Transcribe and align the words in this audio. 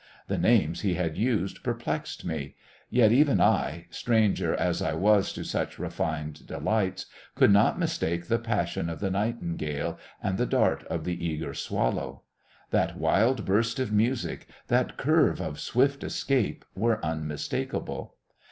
The 0.25 0.37
names 0.39 0.81
he 0.81 0.95
had 0.95 1.15
used 1.15 1.61
perplexed 1.63 2.25
me. 2.25 2.55
Yet 2.89 3.11
even 3.11 3.39
I, 3.39 3.85
stranger 3.91 4.55
as 4.55 4.81
I 4.81 4.95
was 4.95 5.31
to 5.33 5.43
such 5.43 5.77
refined 5.77 6.47
delights, 6.47 7.05
could 7.35 7.51
not 7.51 7.77
mistake 7.77 8.25
the 8.25 8.39
passion 8.39 8.89
of 8.89 8.99
the 8.99 9.11
nightingale 9.11 9.99
and 10.19 10.39
the 10.39 10.47
dart 10.47 10.83
of 10.85 11.03
the 11.05 11.23
eager 11.23 11.53
swallow. 11.53 12.23
That 12.71 12.97
wild 12.97 13.45
burst 13.45 13.77
of 13.77 13.91
music, 13.93 14.47
that 14.69 14.97
curve 14.97 15.39
of 15.39 15.59
swift 15.59 16.03
escape, 16.03 16.65
were 16.73 16.99
unmistakable. 17.05 18.15